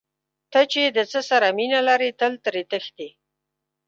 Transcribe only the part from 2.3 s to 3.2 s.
ترې تښتې.